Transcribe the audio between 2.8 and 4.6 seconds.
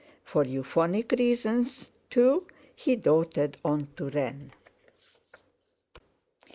doted on Turenne.